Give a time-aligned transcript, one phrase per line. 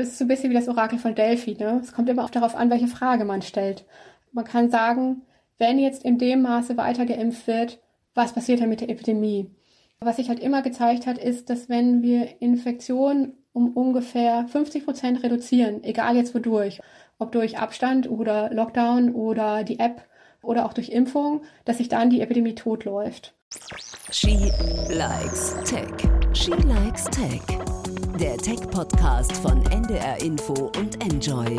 [0.00, 1.54] es ist so ein bisschen wie das Orakel von Delphi.
[1.54, 1.80] Ne?
[1.82, 3.84] Es kommt immer auch darauf an, welche Frage man stellt.
[4.32, 5.22] Man kann sagen,
[5.58, 7.80] wenn jetzt in dem Maße weiter geimpft wird,
[8.14, 9.50] was passiert dann mit der Epidemie?
[10.00, 15.22] Was sich halt immer gezeigt hat, ist, dass wenn wir Infektionen um ungefähr 50 Prozent
[15.22, 16.80] reduzieren, egal jetzt wodurch,
[17.18, 20.02] ob durch Abstand oder Lockdown oder die App
[20.42, 23.34] oder auch durch Impfung, dass sich dann die Epidemie totläuft.
[24.10, 24.50] She
[24.88, 25.86] likes Tech.
[26.32, 27.40] She likes Tech.
[28.20, 31.58] Der Tech-Podcast von NDR Info und Enjoy.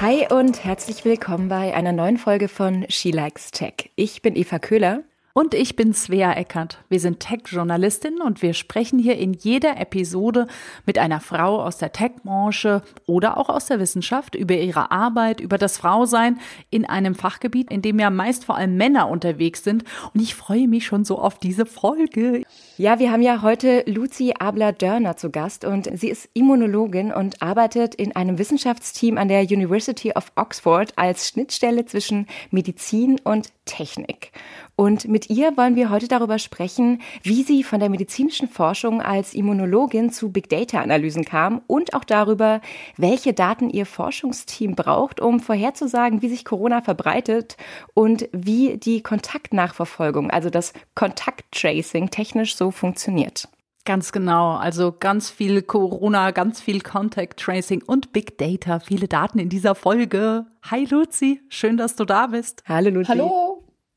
[0.00, 3.90] Hi und herzlich willkommen bei einer neuen Folge von She Likes Tech.
[3.96, 5.02] Ich bin Eva Köhler
[5.38, 6.78] und ich bin Svea Eckert.
[6.88, 10.48] Wir sind Tech-Journalistinnen und wir sprechen hier in jeder Episode
[10.84, 15.56] mit einer Frau aus der Tech-Branche oder auch aus der Wissenschaft über ihre Arbeit, über
[15.56, 19.84] das Frausein in einem Fachgebiet, in dem ja meist vor allem Männer unterwegs sind.
[20.12, 22.42] Und ich freue mich schon so auf diese Folge.
[22.76, 27.94] Ja, wir haben ja heute Lucy Abler-Dörner zu Gast und sie ist Immunologin und arbeitet
[27.94, 34.32] in einem Wissenschaftsteam an der University of Oxford als Schnittstelle zwischen Medizin und Technik.
[34.78, 39.34] Und mit ihr wollen wir heute darüber sprechen, wie sie von der medizinischen Forschung als
[39.34, 42.60] Immunologin zu Big Data Analysen kam und auch darüber,
[42.96, 47.56] welche Daten ihr Forschungsteam braucht, um vorherzusagen, wie sich Corona verbreitet
[47.92, 53.48] und wie die Kontaktnachverfolgung, also das Kontakttracing technisch so funktioniert.
[53.84, 54.54] Ganz genau.
[54.58, 58.78] Also ganz viel Corona, ganz viel Contact Tracing und Big Data.
[58.78, 60.46] Viele Daten in dieser Folge.
[60.70, 62.62] Hi Luzi, schön, dass du da bist.
[62.68, 63.08] Hallo Luzi.
[63.08, 63.47] Hallo.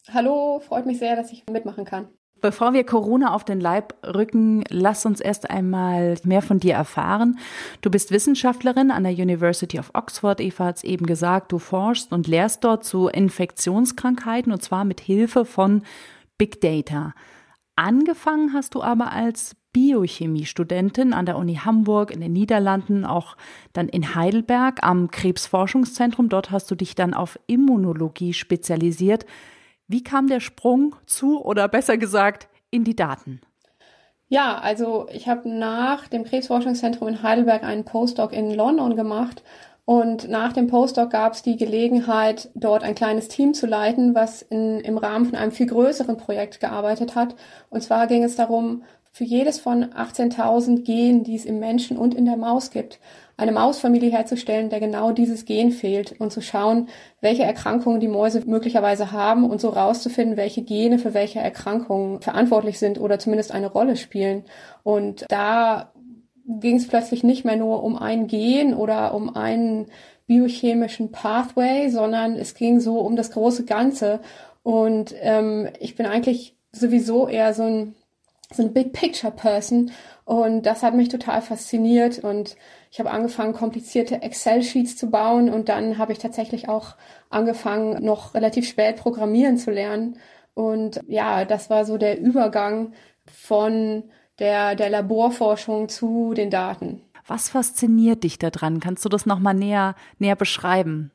[0.10, 2.08] Hallo, freut mich sehr, dass ich mitmachen kann.
[2.42, 7.38] Bevor wir Corona auf den Leib rücken, lass uns erst einmal mehr von dir erfahren.
[7.82, 10.42] Du bist Wissenschaftlerin an der University of Oxford.
[10.42, 15.00] Eva hat es eben gesagt, du forschst und lehrst dort zu Infektionskrankheiten und zwar mit
[15.02, 15.84] Hilfe von
[16.40, 17.14] Big Data.
[17.76, 23.38] Angefangen hast du aber als Biochemie-Studentin an der Uni Hamburg in den Niederlanden, auch
[23.72, 26.28] dann in Heidelberg am Krebsforschungszentrum.
[26.28, 29.28] Dort hast du dich dann auf Immunologie spezialisiert.
[29.92, 33.42] Wie kam der Sprung zu oder besser gesagt in die Daten?
[34.30, 39.44] Ja, also ich habe nach dem Krebsforschungszentrum in Heidelberg einen Postdoc in London gemacht
[39.84, 44.42] und nach dem Postdoc gab es die Gelegenheit, dort ein kleines Team zu leiten, was
[44.42, 47.36] in, im Rahmen von einem viel größeren Projekt gearbeitet hat.
[47.70, 52.14] Und zwar ging es darum, für jedes von 18.000 Genen, die es im Menschen und
[52.14, 53.02] in der Maus gibt,
[53.42, 56.90] eine Mausfamilie herzustellen, der genau dieses Gen fehlt und zu schauen,
[57.22, 62.78] welche Erkrankungen die Mäuse möglicherweise haben und so rauszufinden, welche Gene für welche Erkrankungen verantwortlich
[62.78, 64.44] sind oder zumindest eine Rolle spielen.
[64.84, 65.92] Und da
[66.46, 69.88] ging es plötzlich nicht mehr nur um ein Gen oder um einen
[70.28, 74.20] biochemischen Pathway, sondern es ging so um das große Ganze.
[74.62, 77.96] Und ähm, ich bin eigentlich sowieso eher so ein
[78.54, 79.92] so ein Big Picture Person
[80.26, 82.58] und das hat mich total fasziniert und
[82.92, 86.96] ich habe angefangen, komplizierte Excel-Sheets zu bauen und dann habe ich tatsächlich auch
[87.30, 90.18] angefangen, noch relativ spät programmieren zu lernen.
[90.54, 92.94] Und ja, das war so der Übergang
[93.26, 94.04] von
[94.40, 97.02] der, der Laborforschung zu den Daten.
[97.26, 98.82] Was fasziniert dich daran?
[98.82, 101.12] Kannst du das nochmal näher, näher beschreiben?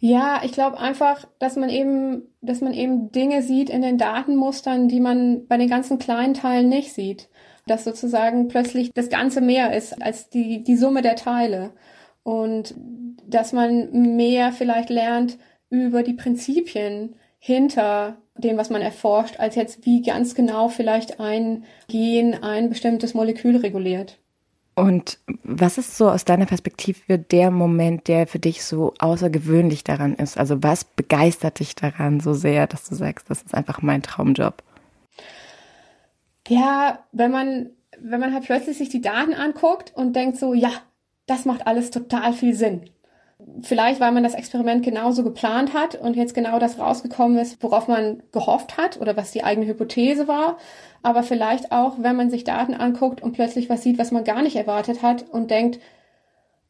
[0.00, 4.88] Ja, ich glaube einfach, dass man eben, dass man eben Dinge sieht in den Datenmustern,
[4.88, 7.30] die man bei den ganzen kleinen Teilen nicht sieht.
[7.66, 11.70] Dass sozusagen plötzlich das Ganze mehr ist als die, die Summe der Teile.
[12.22, 12.74] Und
[13.26, 15.38] dass man mehr vielleicht lernt
[15.70, 21.64] über die Prinzipien hinter dem, was man erforscht, als jetzt wie ganz genau vielleicht ein
[21.88, 24.18] Gen ein bestimmtes Molekül reguliert.
[24.76, 30.14] Und was ist so aus deiner Perspektive der Moment, der für dich so außergewöhnlich daran
[30.14, 30.36] ist?
[30.36, 34.62] Also was begeistert dich daran so sehr, dass du sagst, das ist einfach mein Traumjob?
[36.48, 40.70] Ja, wenn man, wenn man halt plötzlich sich die Daten anguckt und denkt so, ja,
[41.26, 42.90] das macht alles total viel Sinn.
[43.62, 47.88] Vielleicht, weil man das Experiment genauso geplant hat und jetzt genau das rausgekommen ist, worauf
[47.88, 50.56] man gehofft hat oder was die eigene Hypothese war
[51.04, 54.42] aber vielleicht auch, wenn man sich Daten anguckt und plötzlich was sieht, was man gar
[54.42, 55.78] nicht erwartet hat und denkt,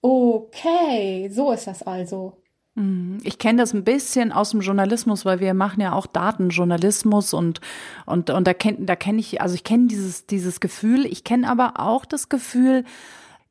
[0.02, 2.36] okay, so ist das also.
[2.74, 3.18] Mhm.
[3.22, 7.60] Ich kenne das ein bisschen aus dem Journalismus, weil wir machen ja auch Datenjournalismus und
[8.06, 11.48] und und da kenne da kenne ich also ich kenne dieses dieses Gefühl, ich kenne
[11.48, 12.84] aber auch das Gefühl,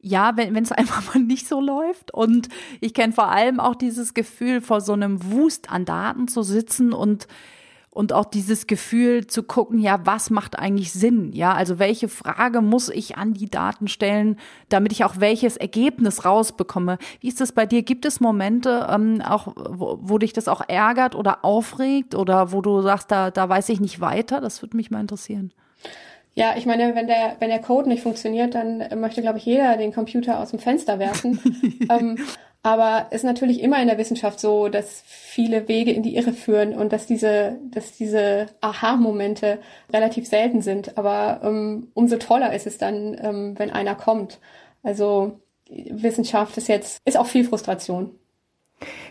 [0.02, 2.50] ja, wenn es einfach mal nicht so läuft und
[2.82, 6.92] ich kenne vor allem auch dieses Gefühl vor so einem Wust an Daten zu sitzen
[6.92, 7.28] und
[7.94, 11.32] und auch dieses Gefühl zu gucken, ja, was macht eigentlich Sinn?
[11.32, 14.38] Ja, also welche Frage muss ich an die Daten stellen,
[14.70, 16.98] damit ich auch welches Ergebnis rausbekomme?
[17.20, 17.84] Wie ist das bei dir?
[17.84, 22.62] Gibt es Momente, ähm, auch, wo, wo dich das auch ärgert oder aufregt oder wo
[22.62, 24.42] du sagst, da, da weiß ich nicht weiter?
[24.42, 25.54] Das würde mich mal interessieren.
[26.36, 29.78] Ja, ich meine, wenn der, wenn der Code nicht funktioniert, dann möchte, glaube ich, jeder
[29.78, 31.40] den Computer aus dem Fenster werfen.
[31.92, 32.18] ähm,
[32.64, 36.32] aber es ist natürlich immer in der Wissenschaft so, dass viele Wege in die Irre
[36.32, 39.60] führen und dass diese, dass diese Aha-Momente
[39.92, 40.98] relativ selten sind.
[40.98, 44.40] Aber ähm, umso toller ist es dann, ähm, wenn einer kommt.
[44.82, 48.12] Also Wissenschaft ist jetzt, ist auch viel Frustration.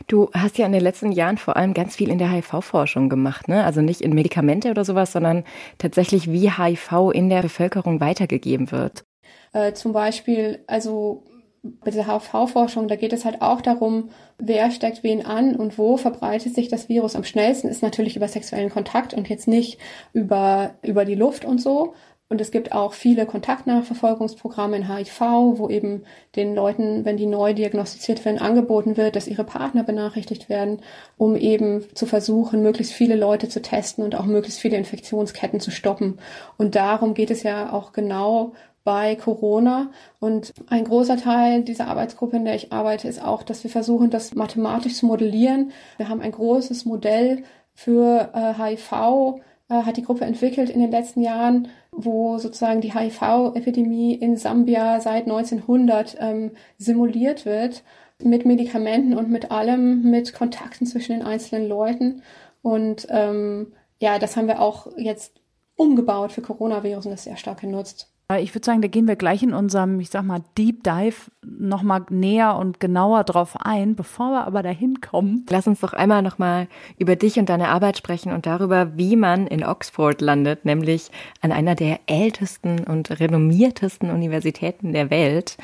[0.07, 3.49] Du hast ja in den letzten Jahren vor allem ganz viel in der HIV-Forschung gemacht,
[3.49, 3.65] ne?
[3.65, 5.45] Also nicht in Medikamente oder sowas, sondern
[5.79, 9.05] tatsächlich, wie HIV in der Bevölkerung weitergegeben wird.
[9.53, 11.25] Äh, zum Beispiel, also
[11.63, 15.97] bei der HIV-Forschung, da geht es halt auch darum, wer steckt wen an und wo
[15.97, 19.79] verbreitet sich das Virus am schnellsten, ist natürlich über sexuellen Kontakt und jetzt nicht
[20.13, 21.95] über, über die Luft und so.
[22.33, 26.05] Und es gibt auch viele Kontaktnachverfolgungsprogramme in HIV, wo eben
[26.35, 30.81] den Leuten, wenn die neu diagnostiziert werden, angeboten wird, dass ihre Partner benachrichtigt werden,
[31.19, 35.71] um eben zu versuchen, möglichst viele Leute zu testen und auch möglichst viele Infektionsketten zu
[35.71, 36.21] stoppen.
[36.57, 38.53] Und darum geht es ja auch genau
[38.85, 39.91] bei Corona.
[40.21, 44.11] Und ein großer Teil dieser Arbeitsgruppe, in der ich arbeite, ist auch, dass wir versuchen,
[44.11, 45.73] das mathematisch zu modellieren.
[45.97, 47.45] Wir haben ein großes Modell
[47.75, 52.95] für äh, HIV, äh, hat die Gruppe entwickelt in den letzten Jahren, wo sozusagen die
[52.95, 57.83] HIV-Epidemie in Sambia seit 1900 ähm, simuliert wird
[58.23, 62.23] mit Medikamenten und mit allem, mit Kontakten zwischen den einzelnen Leuten.
[62.63, 65.41] Und ähm, ja, das haben wir auch jetzt
[65.77, 68.12] umgebaut für Coronavirus und das sehr stark genutzt.
[68.41, 72.07] Ich würde sagen, da gehen wir gleich in unserem, ich sag mal, Deep Dive nochmal
[72.09, 73.95] näher und genauer drauf ein.
[73.95, 75.45] Bevor wir aber dahin kommen.
[75.51, 76.67] Lass uns doch einmal nochmal
[76.99, 81.11] über dich und deine Arbeit sprechen und darüber, wie man in Oxford landet, nämlich
[81.43, 85.59] an einer der ältesten und renommiertesten Universitäten der Welt.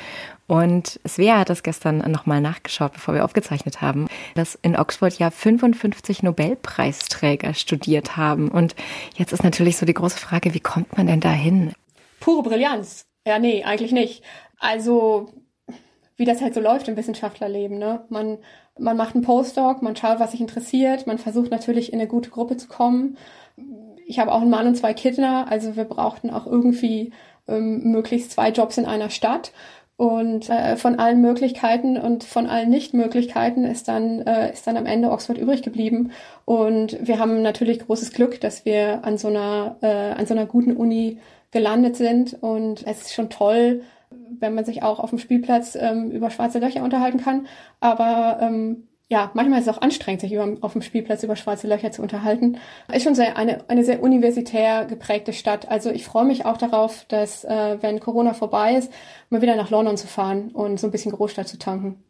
[0.45, 5.31] Und Svea hat das gestern nochmal nachgeschaut, bevor wir aufgezeichnet haben, dass in Oxford ja
[5.31, 8.49] 55 Nobelpreisträger studiert haben.
[8.49, 8.75] Und
[9.15, 11.73] jetzt ist natürlich so die große Frage, wie kommt man denn dahin?
[12.19, 13.05] Pure Brillanz.
[13.25, 14.23] Ja, nee, eigentlich nicht.
[14.59, 15.29] Also,
[16.17, 18.05] wie das halt so läuft im Wissenschaftlerleben, ne?
[18.09, 18.39] Man,
[18.77, 22.29] man macht einen Postdoc, man schaut, was sich interessiert, man versucht natürlich in eine gute
[22.29, 23.17] Gruppe zu kommen.
[24.05, 27.11] Ich habe auch einen Mann und zwei Kinder, also wir brauchten auch irgendwie
[27.47, 29.51] ähm, möglichst zwei Jobs in einer Stadt.
[29.97, 34.85] Und äh, von allen Möglichkeiten und von allen Nichtmöglichkeiten ist dann, äh, ist dann am
[34.85, 36.11] Ende Oxford übrig geblieben.
[36.45, 40.45] Und wir haben natürlich großes Glück, dass wir an so einer, äh, an so einer
[40.45, 41.19] guten Uni
[41.51, 42.37] gelandet sind.
[42.41, 43.81] Und es ist schon toll,
[44.39, 47.47] wenn man sich auch auf dem Spielplatz ähm, über schwarze Löcher unterhalten kann.
[47.79, 51.67] Aber ähm, ja, manchmal ist es auch anstrengend, sich über, auf dem Spielplatz über schwarze
[51.67, 52.57] Löcher zu unterhalten.
[52.93, 55.67] Ist schon sehr, eine, eine sehr universitär geprägte Stadt.
[55.67, 58.91] Also ich freue mich auch darauf, dass, äh, wenn Corona vorbei ist,
[59.29, 62.03] mal wieder nach London zu fahren und so ein bisschen Großstadt zu tanken.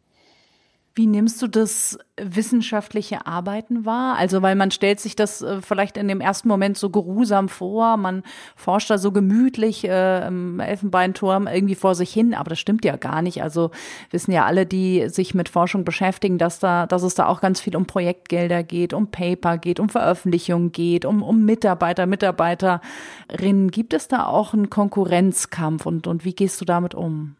[1.00, 4.18] Wie nimmst du das wissenschaftliche Arbeiten wahr?
[4.18, 7.96] Also, weil man stellt sich das äh, vielleicht in dem ersten Moment so geruhsam vor,
[7.96, 8.22] man
[8.54, 12.96] forscht da so gemütlich äh, im Elfenbeinturm irgendwie vor sich hin, aber das stimmt ja
[12.96, 13.42] gar nicht.
[13.42, 13.70] Also
[14.10, 17.62] wissen ja alle, die sich mit Forschung beschäftigen, dass da, dass es da auch ganz
[17.62, 23.70] viel um Projektgelder geht, um Paper geht, um Veröffentlichungen geht, um, um Mitarbeiter, Mitarbeiterinnen.
[23.70, 27.36] Gibt es da auch einen Konkurrenzkampf und, und wie gehst du damit um?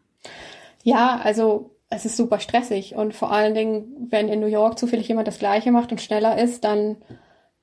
[0.83, 5.07] Ja, also es ist super stressig und vor allen Dingen, wenn in New York zufällig
[5.09, 6.97] jemand das Gleiche macht und schneller ist, dann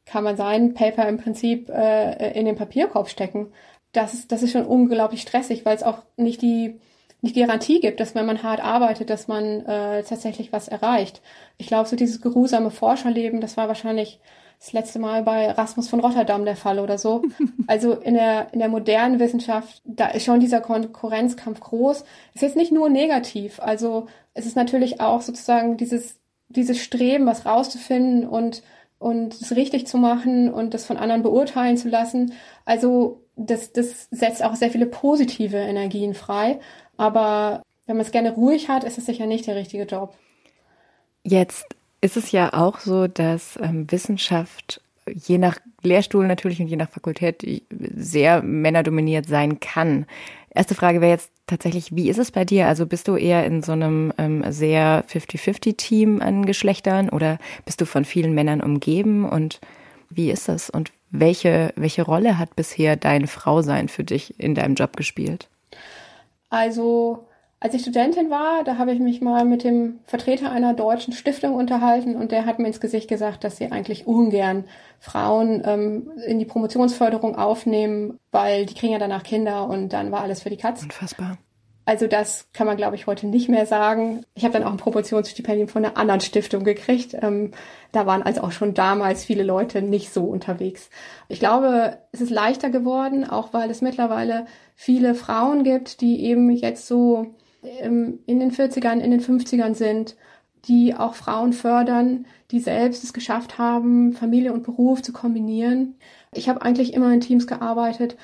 [0.05, 3.53] kann man sein Paper im Prinzip äh, in den Papierkorb stecken.
[3.93, 6.79] Das ist, das ist schon unglaublich stressig, weil es auch nicht die
[7.21, 11.21] nicht Garantie gibt, dass wenn man hart arbeitet, dass man äh, tatsächlich was erreicht.
[11.57, 14.21] Ich glaube, so dieses geruhsame Forscherleben, das war wahrscheinlich
[14.59, 17.23] das letzte Mal bei Rasmus von Rotterdam der Fall oder so.
[17.67, 22.03] Also in der, in der modernen Wissenschaft, da ist schon dieser Konkurrenzkampf groß.
[22.35, 23.61] Ist jetzt nicht nur negativ.
[23.61, 28.63] Also es ist natürlich auch sozusagen dieses, dieses Streben, was rauszufinden und,
[28.99, 32.33] und es richtig zu machen und das von anderen beurteilen zu lassen.
[32.65, 36.61] Also das, das setzt auch sehr viele positive Energien frei.
[36.97, 40.15] Aber wenn man es gerne ruhig hat, ist es sicher nicht der richtige Job.
[41.23, 41.67] Jetzt
[42.01, 46.91] ist es ja auch so, dass ähm, Wissenschaft je nach Lehrstuhl natürlich und je nach
[46.91, 50.07] Fakultät sehr männerdominiert sein kann.
[50.51, 52.67] Erste Frage wäre jetzt tatsächlich, wie ist es bei dir?
[52.67, 57.87] Also bist du eher in so einem ähm, sehr 50-50-Team an Geschlechtern oder bist du
[57.87, 59.29] von vielen Männern umgeben?
[59.29, 59.61] Und
[60.11, 60.71] wie ist das?
[60.71, 65.49] Und welche, welche Rolle hat bisher dein Frausein für dich in deinem Job gespielt?
[66.51, 67.28] Also
[67.61, 71.55] als ich Studentin war, da habe ich mich mal mit dem Vertreter einer deutschen Stiftung
[71.55, 74.65] unterhalten und der hat mir ins Gesicht gesagt, dass sie eigentlich ungern
[75.01, 80.21] Frauen ähm, in die Promotionsförderung aufnehmen, weil die kriegen ja danach Kinder und dann war
[80.21, 80.85] alles für die Katz.
[80.85, 81.39] Unfassbar.
[81.85, 84.23] Also das kann man, glaube ich, heute nicht mehr sagen.
[84.35, 87.17] Ich habe dann auch ein Promotionsstipendium von einer anderen Stiftung gekriegt.
[87.23, 87.53] Ähm,
[87.93, 90.91] da waren also auch schon damals viele Leute nicht so unterwegs.
[91.29, 96.51] Ich glaube, es ist leichter geworden, auch weil es mittlerweile viele Frauen gibt, die eben
[96.51, 100.17] jetzt so ähm, in den 40ern, in den 50ern sind,
[100.65, 105.95] die auch Frauen fördern, die selbst es geschafft haben, Familie und Beruf zu kombinieren.
[106.35, 108.17] Ich habe eigentlich immer in Teams gearbeitet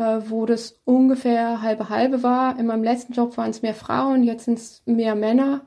[0.00, 2.58] äh, wo das ungefähr halbe halbe war.
[2.58, 5.60] In meinem letzten Job waren es mehr Frauen, jetzt sind es mehr Männer,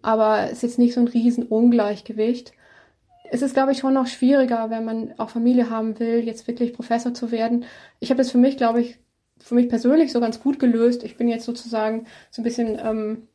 [0.00, 2.52] aber es ist jetzt nicht so ein riesen Ungleichgewicht.
[3.32, 6.72] Es ist, glaube ich, schon noch schwieriger, wenn man auch Familie haben will, jetzt wirklich
[6.72, 7.64] Professor zu werden.
[8.00, 8.98] Ich habe das für mich, glaube ich,
[9.40, 11.02] für mich persönlich so ganz gut gelöst.
[11.04, 13.28] Ich bin jetzt sozusagen so ein bisschen, ähm,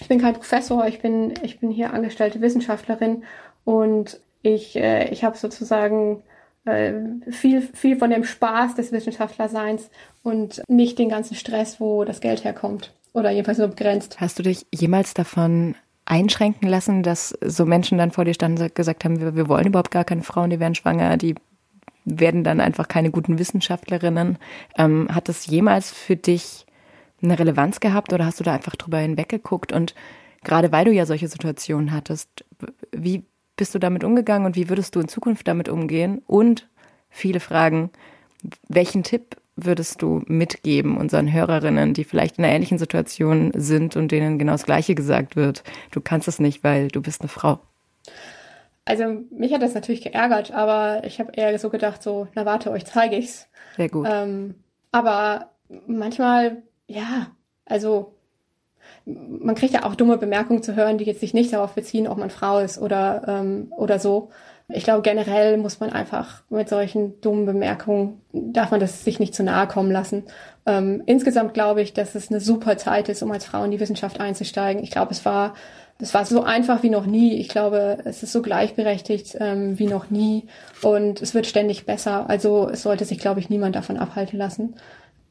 [0.00, 3.24] ich bin kein Professor, ich bin, ich bin hier angestellte Wissenschaftlerin
[3.64, 6.22] und ich, äh, ich habe sozusagen
[6.64, 6.92] äh,
[7.30, 9.90] viel, viel von dem Spaß des Wissenschaftlerseins
[10.22, 12.92] und nicht den ganzen Stress, wo das Geld herkommt.
[13.12, 14.20] Oder jedenfalls nur begrenzt.
[14.20, 15.74] Hast du dich jemals davon
[16.04, 19.66] einschränken lassen, dass so Menschen dann vor dir standen und gesagt haben, wir, wir wollen
[19.66, 21.34] überhaupt gar keine Frauen, die werden schwanger, die
[22.04, 24.38] werden dann einfach keine guten Wissenschaftlerinnen.
[24.76, 26.66] Ähm, hat das jemals für dich
[27.22, 29.72] eine Relevanz gehabt oder hast du da einfach drüber hinweggeguckt?
[29.72, 29.94] Und
[30.42, 32.44] gerade weil du ja solche Situationen hattest,
[32.92, 33.24] wie,
[33.56, 36.22] bist du damit umgegangen und wie würdest du in Zukunft damit umgehen?
[36.26, 36.68] Und
[37.10, 37.90] viele Fragen,
[38.68, 44.10] welchen Tipp würdest du mitgeben unseren Hörerinnen, die vielleicht in einer ähnlichen Situation sind und
[44.10, 45.62] denen genau das Gleiche gesagt wird?
[45.90, 47.60] Du kannst es nicht, weil du bist eine Frau.
[48.84, 52.70] Also mich hat das natürlich geärgert, aber ich habe eher so gedacht, so, na warte,
[52.70, 53.48] euch zeige ich's.
[53.76, 54.06] Sehr gut.
[54.10, 54.54] Ähm,
[54.90, 55.50] aber
[55.86, 57.28] manchmal, ja,
[57.64, 58.14] also
[59.04, 62.18] man kriegt ja auch dumme Bemerkungen zu hören, die jetzt sich nicht darauf beziehen, ob
[62.18, 64.30] man Frau ist oder, ähm, oder so.
[64.68, 69.34] Ich glaube, generell muss man einfach mit solchen dummen Bemerkungen, darf man das sich nicht
[69.34, 70.24] zu nahe kommen lassen.
[70.64, 73.80] Ähm, insgesamt glaube ich, dass es eine super Zeit ist, um als Frau in die
[73.80, 74.82] Wissenschaft einzusteigen.
[74.82, 75.54] Ich glaube, es war,
[76.00, 77.36] es war so einfach wie noch nie.
[77.36, 80.46] Ich glaube, es ist so gleichberechtigt ähm, wie noch nie
[80.82, 82.28] und es wird ständig besser.
[82.28, 84.74] Also es sollte sich, glaube ich, niemand davon abhalten lassen.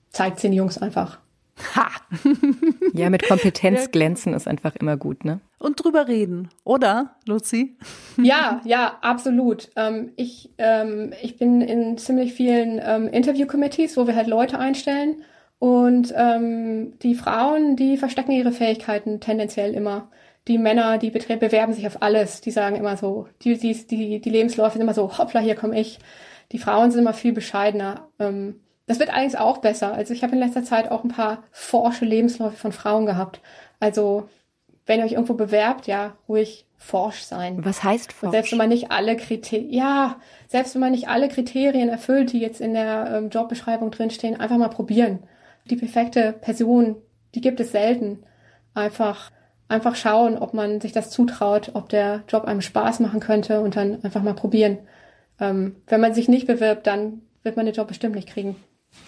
[0.10, 1.20] Zeigt den Jungs einfach.
[1.76, 1.90] Ha!
[2.94, 5.42] ja, mit Kompetenz glänzen ist einfach immer gut, ne?
[5.60, 7.78] Und drüber reden, oder, Luzi?
[8.22, 9.70] Ja, ja, absolut.
[9.76, 15.24] Ähm, ich, ähm, ich bin in ziemlich vielen ähm, Interview-Committees, wo wir halt Leute einstellen.
[15.58, 20.10] Und ähm, die Frauen, die verstecken ihre Fähigkeiten tendenziell immer.
[20.48, 22.42] Die Männer, die bewerben sich auf alles.
[22.42, 25.80] Die sagen immer so, die, die, die, die Lebensläufe sind immer so, hoppla, hier komme
[25.80, 26.00] ich.
[26.52, 28.08] Die Frauen sind immer viel bescheidener.
[28.18, 29.94] Ähm, das wird allerdings auch besser.
[29.94, 33.40] Also ich habe in letzter Zeit auch ein paar forsche Lebensläufe von Frauen gehabt.
[33.80, 34.28] Also
[34.88, 37.64] wenn ihr euch irgendwo bewerbt, ja, ruhig forsch sein.
[37.64, 38.30] Was heißt forsch?
[38.30, 40.16] Und selbst wenn man nicht alle Kriterien, ja,
[40.48, 44.58] selbst wenn man nicht alle Kriterien erfüllt, die jetzt in der ähm, Jobbeschreibung drinstehen, einfach
[44.58, 45.20] mal probieren.
[45.70, 46.96] Die perfekte Person,
[47.36, 48.24] die gibt es selten.
[48.74, 49.30] Einfach,
[49.70, 53.76] einfach schauen, ob man sich das zutraut, ob der Job einem Spaß machen könnte und
[53.76, 54.80] dann einfach mal probieren.
[55.40, 58.58] Ähm, wenn man sich nicht bewirbt, dann wird man den Job bestimmt nicht kriegen.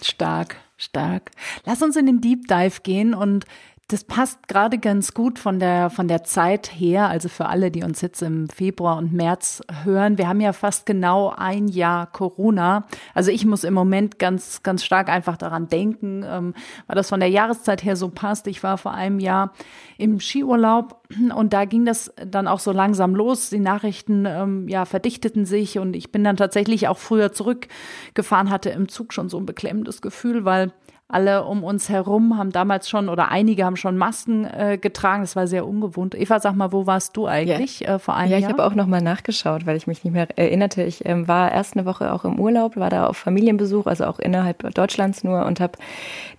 [0.00, 1.32] Stark, stark.
[1.66, 3.44] Lass uns in den Deep Dive gehen und
[3.88, 7.82] das passt gerade ganz gut von der, von der Zeit her, also für alle, die
[7.82, 10.16] uns jetzt im Februar und März hören.
[10.16, 12.86] Wir haben ja fast genau ein Jahr Corona.
[13.12, 16.54] Also ich muss im Moment ganz, ganz stark einfach daran denken, ähm,
[16.86, 18.46] weil das von der Jahreszeit her so passt.
[18.46, 19.52] Ich war vor einem Jahr
[19.98, 21.02] im Skiurlaub
[21.34, 23.50] und da ging das dann auch so langsam los.
[23.50, 28.70] Die Nachrichten, ähm, ja, verdichteten sich und ich bin dann tatsächlich auch früher zurückgefahren, hatte
[28.70, 30.72] im Zug schon so ein beklemmendes Gefühl, weil
[31.12, 35.22] alle um uns herum haben damals schon oder einige haben schon Masken äh, getragen.
[35.22, 36.14] Das war sehr ungewohnt.
[36.14, 37.96] Eva, sag mal, wo warst du eigentlich ja.
[37.96, 38.40] äh, vor einem ja, Jahr?
[38.40, 40.82] Ja, ich habe auch noch mal nachgeschaut, weil ich mich nicht mehr erinnerte.
[40.82, 44.18] Ich ähm, war erst eine Woche auch im Urlaub, war da auf Familienbesuch, also auch
[44.18, 45.78] innerhalb Deutschlands nur und habe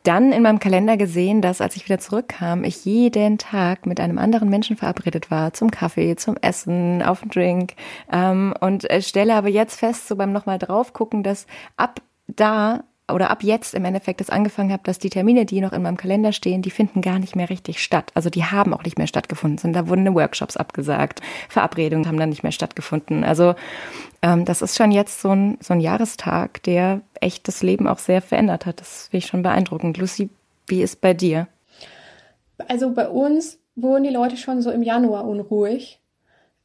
[0.03, 4.18] dann in meinem Kalender gesehen, dass als ich wieder zurückkam, ich jeden Tag mit einem
[4.18, 7.74] anderen Menschen verabredet war zum Kaffee, zum Essen, auf den Drink
[8.12, 12.84] ähm, und äh, stelle aber jetzt fest, so beim nochmal drauf gucken, dass ab da
[13.13, 15.98] oder ab jetzt im Endeffekt das angefangen habe, dass die Termine, die noch in meinem
[15.98, 18.12] Kalender stehen, die finden gar nicht mehr richtig statt.
[18.13, 19.74] Also die haben auch nicht mehr stattgefunden.
[19.74, 23.24] Da wurden Workshops abgesagt, Verabredungen haben dann nicht mehr stattgefunden.
[23.24, 23.55] Also
[24.22, 28.00] ähm, das ist schon jetzt so ein, so ein Jahrestag, der echt das Leben auch
[28.00, 28.79] sehr verändert hat.
[28.79, 29.98] Das finde ich schon beeindruckend.
[29.98, 30.29] Lucy,
[30.67, 31.48] wie ist bei dir?
[32.67, 36.00] Also bei uns wurden die Leute schon so im Januar unruhig.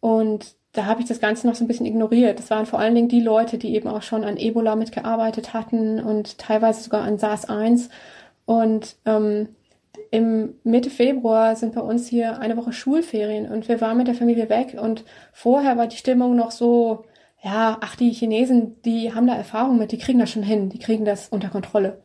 [0.01, 2.39] Und da habe ich das Ganze noch so ein bisschen ignoriert.
[2.39, 6.01] Das waren vor allen Dingen die Leute, die eben auch schon an Ebola mitgearbeitet hatten
[6.01, 7.89] und teilweise sogar an SARS-1.
[8.45, 9.49] Und ähm,
[10.11, 14.15] im Mitte Februar sind bei uns hier eine Woche Schulferien und wir waren mit der
[14.15, 17.05] Familie weg und vorher war die Stimmung noch so,
[17.43, 20.79] ja, ach, die Chinesen, die haben da Erfahrung mit, die kriegen das schon hin, die
[20.79, 22.03] kriegen das unter Kontrolle.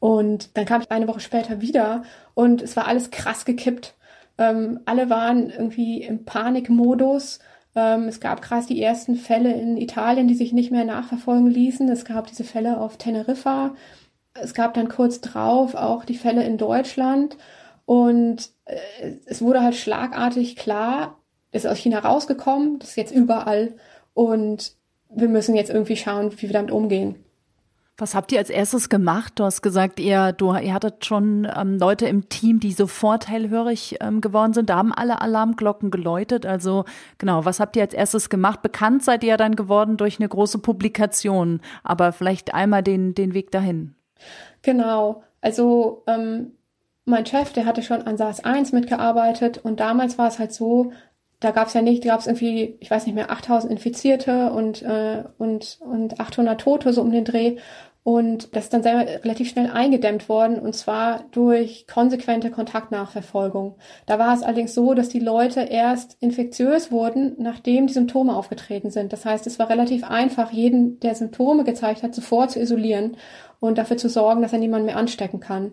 [0.00, 2.02] Und dann kam ich eine Woche später wieder
[2.34, 3.94] und es war alles krass gekippt.
[4.38, 7.40] Ähm, alle waren irgendwie im Panikmodus.
[7.74, 11.88] Ähm, es gab krass die ersten Fälle in Italien, die sich nicht mehr nachverfolgen ließen.
[11.88, 13.74] Es gab diese Fälle auf Teneriffa.
[14.34, 17.36] Es gab dann kurz drauf auch die Fälle in Deutschland.
[17.86, 18.76] Und äh,
[19.26, 21.18] es wurde halt schlagartig klar,
[21.52, 23.74] ist aus China rausgekommen, das ist jetzt überall.
[24.14, 24.76] Und
[25.08, 27.16] wir müssen jetzt irgendwie schauen, wie wir damit umgehen.
[28.00, 29.34] Was habt ihr als erstes gemacht?
[29.36, 33.98] Du hast gesagt, ihr, du, ihr hattet schon ähm, Leute im Team, die sofort hellhörig
[34.00, 34.70] ähm, geworden sind.
[34.70, 36.46] Da haben alle Alarmglocken geläutet.
[36.46, 36.86] Also
[37.18, 38.62] genau, was habt ihr als erstes gemacht?
[38.62, 43.50] Bekannt seid ihr dann geworden durch eine große Publikation, aber vielleicht einmal den, den Weg
[43.50, 43.94] dahin.
[44.62, 46.52] Genau, also ähm,
[47.04, 50.92] mein Chef, der hatte schon an SARS-1 mitgearbeitet und damals war es halt so,
[51.40, 54.82] da gab es ja nicht, gab es irgendwie, ich weiß nicht mehr, 8000 Infizierte und,
[54.82, 57.56] äh, und, und 800 Tote so um den Dreh.
[58.02, 63.76] Und das ist dann selber relativ schnell eingedämmt worden, und zwar durch konsequente Kontaktnachverfolgung.
[64.06, 68.90] Da war es allerdings so, dass die Leute erst infektiös wurden, nachdem die Symptome aufgetreten
[68.90, 69.12] sind.
[69.12, 73.18] Das heißt, es war relativ einfach, jeden, der Symptome gezeigt hat, sofort zu isolieren
[73.60, 75.72] und dafür zu sorgen, dass er niemanden mehr anstecken kann.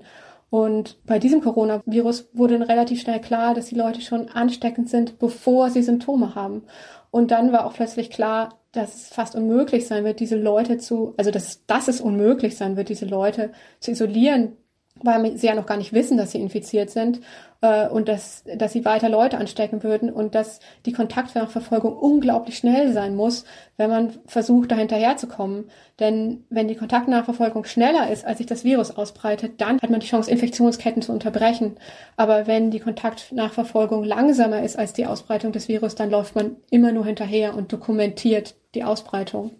[0.50, 5.19] Und bei diesem Coronavirus wurde dann relativ schnell klar, dass die Leute schon ansteckend sind,
[5.19, 6.63] bevor sie Symptome haben.
[7.11, 11.13] Und dann war auch plötzlich klar, dass es fast unmöglich sein wird, diese Leute zu,
[11.17, 14.57] also dass, dass es unmöglich sein wird, diese Leute zu isolieren,
[15.01, 17.21] weil sie ja noch gar nicht wissen, dass sie infiziert sind
[17.61, 22.93] äh, und dass, dass sie weiter Leute anstecken würden und dass die Kontaktnachverfolgung unglaublich schnell
[22.93, 23.45] sein muss,
[23.77, 25.69] wenn man versucht, da hinterherzukommen.
[25.99, 30.07] Denn wenn die Kontaktnachverfolgung schneller ist, als sich das Virus ausbreitet, dann hat man die
[30.07, 31.77] Chance, Infektionsketten zu unterbrechen.
[32.15, 36.91] Aber wenn die Kontaktnachverfolgung langsamer ist als die Ausbreitung des Virus, dann läuft man immer
[36.91, 39.51] nur hinterher und dokumentiert die Ausbreitung.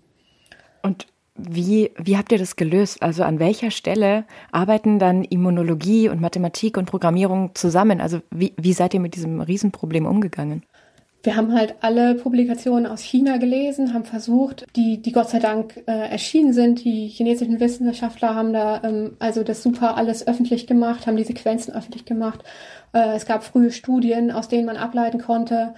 [0.84, 3.02] Und wie, wie habt ihr das gelöst?
[3.02, 8.02] Also an welcher Stelle arbeiten dann Immunologie und Mathematik und Programmierung zusammen?
[8.02, 10.64] Also wie, wie seid ihr mit diesem Riesenproblem umgegangen?
[11.24, 15.76] Wir haben halt alle Publikationen aus China gelesen, haben versucht, die, die Gott sei Dank
[15.86, 16.86] äh, erschienen sind.
[16.86, 21.74] Die chinesischen Wissenschaftler haben da ähm, also das super alles öffentlich gemacht, haben die Sequenzen
[21.74, 22.44] öffentlich gemacht.
[22.94, 25.74] Äh, es gab frühe Studien, aus denen man ableiten konnte,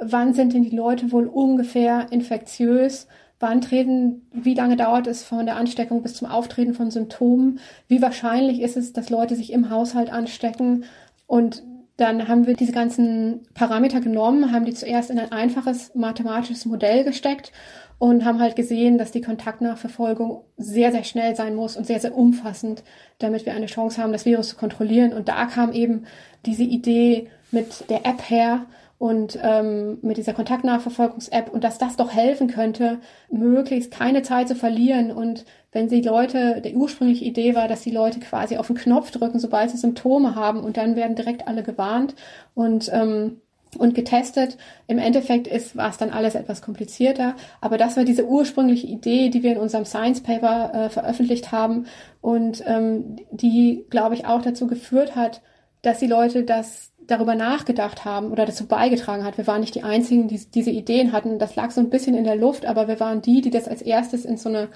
[0.00, 3.06] wann sind denn die Leute wohl ungefähr infektiös
[3.40, 7.58] Wann treten, wie lange dauert es von der Ansteckung bis zum Auftreten von Symptomen?
[7.88, 10.84] Wie wahrscheinlich ist es, dass Leute sich im Haushalt anstecken?
[11.26, 11.62] Und
[11.96, 17.04] dann haben wir diese ganzen Parameter genommen, haben die zuerst in ein einfaches mathematisches Modell
[17.04, 17.52] gesteckt
[17.98, 22.16] und haben halt gesehen, dass die Kontaktnachverfolgung sehr, sehr schnell sein muss und sehr, sehr
[22.16, 22.82] umfassend,
[23.18, 25.12] damit wir eine Chance haben, das Virus zu kontrollieren.
[25.12, 26.04] Und da kam eben
[26.44, 28.66] diese Idee mit der App her,
[29.04, 34.54] und ähm, mit dieser Kontaktnachverfolgungs-App und dass das doch helfen könnte, möglichst keine Zeit zu
[34.54, 38.76] verlieren und wenn die Leute, der ursprüngliche Idee war, dass die Leute quasi auf den
[38.76, 42.14] Knopf drücken, sobald sie Symptome haben und dann werden direkt alle gewarnt
[42.54, 43.42] und ähm,
[43.76, 44.56] und getestet.
[44.86, 49.28] Im Endeffekt ist, war es dann alles etwas komplizierter, aber das war diese ursprüngliche Idee,
[49.28, 51.84] die wir in unserem Science Paper äh, veröffentlicht haben
[52.22, 55.42] und ähm, die, glaube ich, auch dazu geführt hat,
[55.82, 59.38] dass die Leute das darüber nachgedacht haben oder dazu beigetragen hat.
[59.38, 61.38] Wir waren nicht die Einzigen, die diese Ideen hatten.
[61.38, 63.82] Das lag so ein bisschen in der Luft, aber wir waren die, die das als
[63.82, 64.68] erstes in so eine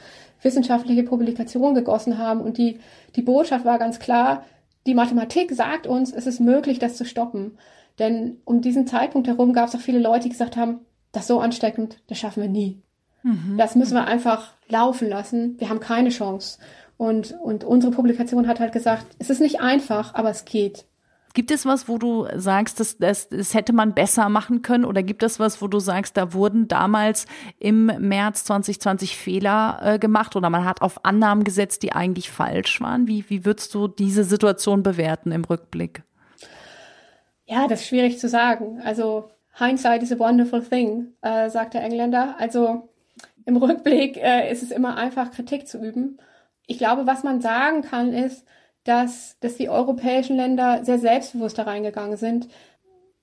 [0.43, 2.41] wissenschaftliche Publikation gegossen haben.
[2.41, 2.79] Und die,
[3.17, 4.45] die Botschaft war ganz klar,
[4.87, 7.59] die Mathematik sagt uns, es ist möglich, das zu stoppen.
[7.99, 10.81] Denn um diesen Zeitpunkt herum gab es auch viele Leute, die gesagt haben,
[11.13, 12.81] das ist so ansteckend, das schaffen wir nie.
[13.23, 13.57] Mhm.
[13.59, 15.57] Das müssen wir einfach laufen lassen.
[15.59, 16.59] Wir haben keine Chance.
[16.97, 20.85] Und, und unsere Publikation hat halt gesagt, es ist nicht einfach, aber es geht.
[21.35, 24.85] Gibt es was, wo du sagst, das, das, das hätte man besser machen können?
[24.85, 27.27] Oder gibt es was, wo du sagst, da wurden damals
[27.59, 32.81] im März 2020 Fehler äh, gemacht oder man hat auf Annahmen gesetzt, die eigentlich falsch
[32.81, 33.07] waren?
[33.07, 36.03] Wie, wie würdest du diese Situation bewerten im Rückblick?
[37.47, 38.81] Ja, das ist schwierig zu sagen.
[38.85, 42.37] Also Hindsight is a wonderful thing, äh, sagt der Engländer.
[42.39, 42.89] Also
[43.45, 46.19] im Rückblick äh, ist es immer einfach, Kritik zu üben.
[46.67, 48.45] Ich glaube, was man sagen kann, ist,
[48.89, 52.49] dass, dass die europäischen Länder sehr selbstbewusst da reingegangen sind,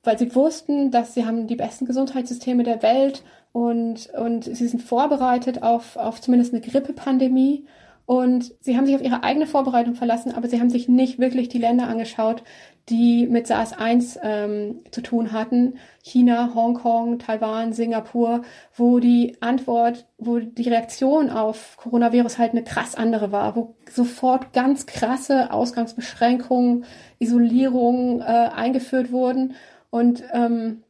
[0.04, 4.84] weil sie wussten, dass sie haben die besten Gesundheitssysteme der Welt und, und sie sind
[4.84, 7.66] vorbereitet auf, auf zumindest eine Grippepandemie.
[8.06, 11.50] Und sie haben sich auf ihre eigene Vorbereitung verlassen, aber sie haben sich nicht wirklich
[11.50, 12.44] die Länder angeschaut,
[12.90, 15.78] die mit SARS-1 ähm, zu tun hatten.
[16.04, 18.44] China, Hongkong, Taiwan, Singapur,
[18.76, 24.54] wo die Antwort, wo die Reaktion auf Coronavirus halt eine krass andere war, wo sofort
[24.54, 26.86] ganz krasse Ausgangsbeschränkungen,
[27.18, 29.56] Isolierung äh, eingeführt wurden.
[29.90, 30.84] Und ähm,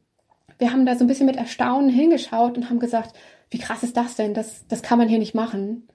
[0.58, 3.14] wir haben da so ein bisschen mit Erstaunen hingeschaut und haben gesagt,
[3.50, 4.34] wie krass ist das denn?
[4.34, 5.88] Das, das kann man hier nicht machen.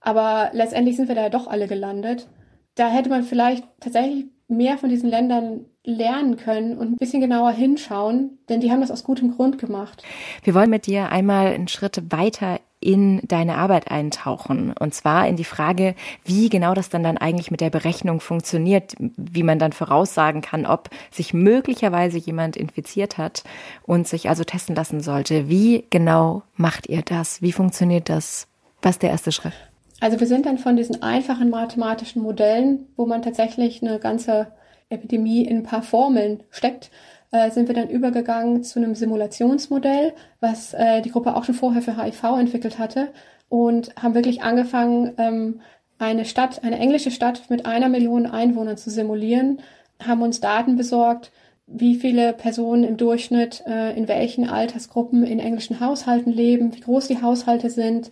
[0.00, 2.28] Aber letztendlich sind wir da ja doch alle gelandet.
[2.74, 7.52] da hätte man vielleicht tatsächlich mehr von diesen Ländern lernen können und ein bisschen genauer
[7.52, 10.02] hinschauen, denn die haben das aus gutem Grund gemacht.
[10.42, 14.74] Wir wollen mit dir einmal einen Schritt weiter in deine Arbeit eintauchen.
[14.78, 18.94] Und zwar in die Frage, wie genau das dann dann eigentlich mit der Berechnung funktioniert,
[18.98, 23.42] wie man dann voraussagen kann, ob sich möglicherweise jemand infiziert hat
[23.84, 25.48] und sich also testen lassen sollte.
[25.48, 27.40] Wie genau macht ihr das?
[27.40, 28.48] Wie funktioniert das?
[28.82, 29.54] Was ist der erste Schritt?
[30.00, 34.48] Also wir sind dann von diesen einfachen mathematischen Modellen, wo man tatsächlich eine ganze
[34.88, 36.90] Epidemie in ein paar Formeln steckt,
[37.30, 41.82] äh, sind wir dann übergegangen zu einem Simulationsmodell, was äh, die Gruppe auch schon vorher
[41.82, 43.08] für HIV entwickelt hatte
[43.48, 45.60] und haben wirklich angefangen, ähm,
[45.98, 49.60] eine Stadt, eine englische Stadt mit einer Million Einwohnern zu simulieren,
[50.04, 51.30] haben uns Daten besorgt,
[51.66, 57.08] wie viele Personen im Durchschnitt äh, in welchen Altersgruppen in englischen Haushalten leben, wie groß
[57.08, 58.10] die Haushalte sind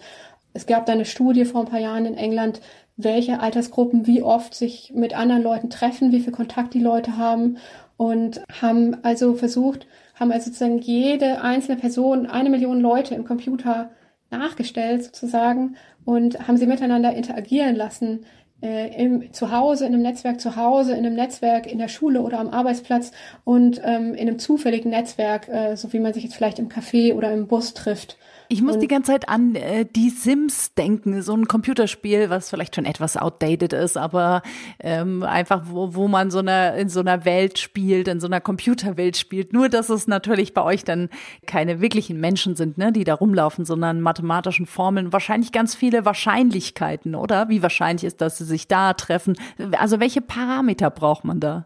[0.55, 2.61] es gab da eine Studie vor ein paar Jahren in England,
[2.97, 7.57] welche Altersgruppen wie oft sich mit anderen Leuten treffen, wie viel Kontakt die Leute haben
[7.97, 13.91] und haben also versucht, haben also sozusagen jede einzelne Person, eine Million Leute im Computer
[14.31, 18.25] nachgestellt sozusagen und haben sie miteinander interagieren lassen
[18.63, 22.39] äh, im Zuhause, in einem Netzwerk zu Hause, in einem Netzwerk in der Schule oder
[22.39, 23.13] am Arbeitsplatz
[23.45, 27.15] und ähm, in einem zufälligen Netzwerk, äh, so wie man sich jetzt vielleicht im Café
[27.15, 28.17] oder im Bus trifft.
[28.53, 32.51] Ich muss und die ganze Zeit an äh, die Sims denken, so ein Computerspiel, was
[32.51, 34.43] vielleicht schon etwas outdated ist, aber
[34.79, 38.43] ähm, einfach, wo, wo man so eine, in so einer Welt spielt, in so einer
[38.43, 39.55] Computerwelt spielt.
[39.55, 41.09] Nur, dass es natürlich bei euch dann
[41.47, 45.15] keine wirklichen Menschen sind, ne, die da rumlaufen, sondern mathematischen Formeln.
[45.15, 47.49] Wahrscheinlich ganz viele Wahrscheinlichkeiten, oder?
[47.49, 49.39] Wie wahrscheinlich ist, dass sie sich da treffen?
[49.79, 51.65] Also welche Parameter braucht man da?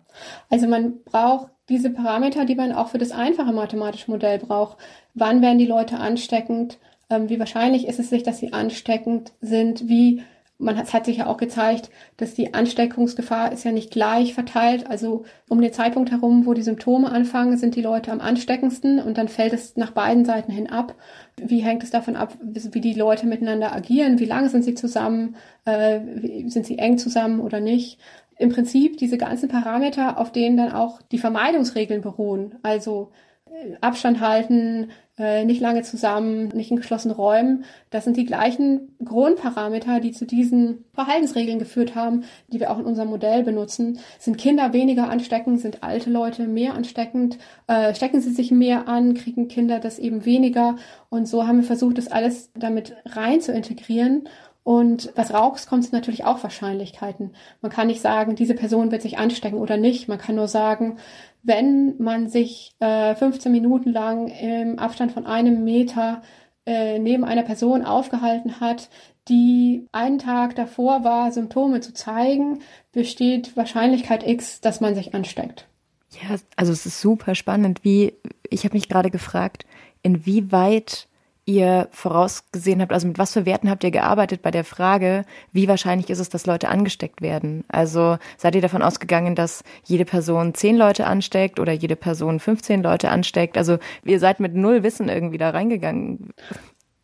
[0.50, 4.78] Also man braucht diese Parameter, die man auch für das einfache mathematische Modell braucht.
[5.14, 6.78] Wann werden die Leute ansteckend?
[7.10, 9.88] Ähm, wie wahrscheinlich ist es sich, dass sie ansteckend sind?
[9.88, 10.22] Wie
[10.58, 14.88] man hat, hat sich ja auch gezeigt, dass die Ansteckungsgefahr ist ja nicht gleich verteilt.
[14.88, 19.18] Also um den Zeitpunkt herum, wo die Symptome anfangen, sind die Leute am ansteckendsten und
[19.18, 20.94] dann fällt es nach beiden Seiten hin ab.
[21.36, 24.18] Wie hängt es davon ab, wie die Leute miteinander agieren?
[24.18, 25.36] Wie lange sind sie zusammen?
[25.66, 26.00] Äh,
[26.48, 27.98] sind sie eng zusammen oder nicht?
[28.38, 32.56] Im Prinzip diese ganzen Parameter, auf denen dann auch die Vermeidungsregeln beruhen.
[32.62, 33.10] Also
[33.46, 37.64] äh, Abstand halten, äh, nicht lange zusammen, nicht in geschlossenen Räumen.
[37.88, 42.84] Das sind die gleichen Grundparameter, die zu diesen Verhaltensregeln geführt haben, die wir auch in
[42.84, 43.98] unserem Modell benutzen.
[44.18, 49.14] Sind Kinder weniger ansteckend, sind alte Leute mehr ansteckend, äh, stecken sie sich mehr an,
[49.14, 50.76] kriegen Kinder das eben weniger.
[51.08, 54.28] Und so haben wir versucht, das alles damit rein zu integrieren
[54.66, 57.36] und was rauskommt, sind natürlich auch Wahrscheinlichkeiten.
[57.60, 60.08] Man kann nicht sagen, diese Person wird sich anstecken oder nicht.
[60.08, 60.98] Man kann nur sagen,
[61.44, 66.20] wenn man sich äh, 15 Minuten lang im Abstand von einem Meter
[66.66, 68.90] äh, neben einer Person aufgehalten hat,
[69.28, 72.58] die einen Tag davor war, Symptome zu zeigen,
[72.90, 75.68] besteht Wahrscheinlichkeit X, dass man sich ansteckt.
[76.10, 77.84] Ja, also es ist super spannend.
[77.84, 78.14] Wie
[78.50, 79.64] ich habe mich gerade gefragt,
[80.02, 81.06] inwieweit
[81.46, 85.68] ihr vorausgesehen habt, also mit was für Werten habt ihr gearbeitet bei der Frage, wie
[85.68, 87.64] wahrscheinlich ist es, dass Leute angesteckt werden?
[87.68, 92.82] Also seid ihr davon ausgegangen, dass jede Person zehn Leute ansteckt oder jede Person 15
[92.82, 93.56] Leute ansteckt?
[93.56, 96.30] Also ihr seid mit null Wissen irgendwie da reingegangen.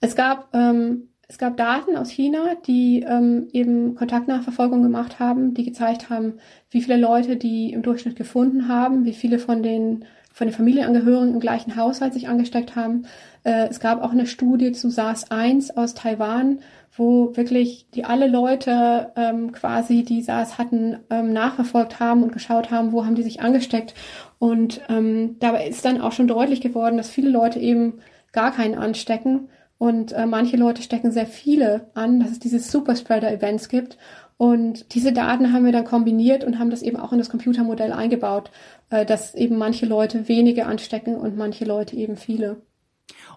[0.00, 5.64] Es gab ähm, es gab Daten aus China, die ähm, eben Kontaktnachverfolgung gemacht haben, die
[5.64, 6.34] gezeigt haben,
[6.68, 11.34] wie viele Leute die im Durchschnitt gefunden haben, wie viele von den von den Familienangehörigen
[11.34, 13.06] im gleichen Haushalt sich angesteckt haben.
[13.44, 16.60] Äh, es gab auch eine Studie zu SARS-1 aus Taiwan,
[16.96, 22.70] wo wirklich die alle Leute ähm, quasi, die SARS hatten, ähm, nachverfolgt haben und geschaut
[22.70, 23.94] haben, wo haben die sich angesteckt.
[24.38, 28.00] Und ähm, dabei ist dann auch schon deutlich geworden, dass viele Leute eben
[28.32, 29.48] gar keinen anstecken.
[29.78, 33.98] Und äh, manche Leute stecken sehr viele an, dass es diese Superspreader-Events gibt.
[34.36, 37.92] Und diese Daten haben wir dann kombiniert und haben das eben auch in das Computermodell
[37.92, 38.50] eingebaut,
[38.90, 42.60] äh, dass eben manche Leute wenige anstecken und manche Leute eben viele.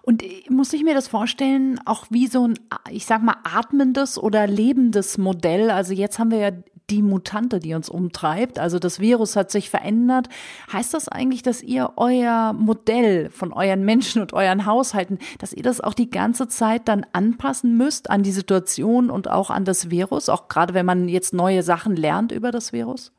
[0.02, 2.58] Und muss ich mir das vorstellen, auch wie so ein,
[2.90, 5.70] ich sag mal, atmendes oder lebendes Modell?
[5.70, 6.50] Also jetzt haben wir ja
[6.90, 8.58] die Mutante, die uns umtreibt.
[8.58, 10.28] Also das Virus hat sich verändert.
[10.72, 15.64] Heißt das eigentlich, dass ihr euer Modell von euren Menschen und euren Haushalten, dass ihr
[15.64, 19.90] das auch die ganze Zeit dann anpassen müsst an die Situation und auch an das
[19.90, 23.12] Virus, auch gerade wenn man jetzt neue Sachen lernt über das Virus?